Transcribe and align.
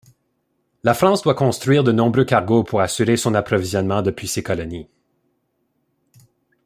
La 0.81 0.95
France 0.95 1.21
doit 1.21 1.35
construire 1.35 1.83
de 1.83 1.91
nombreux 1.91 2.25
cargos 2.25 2.63
pour 2.63 2.81
assurer 2.81 3.17
son 3.17 3.35
approvisionnement 3.35 4.01
depuis 4.01 4.27
ses 4.27 4.41
colonies. 4.41 4.89